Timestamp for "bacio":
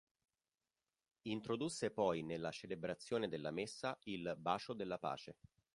4.35-4.73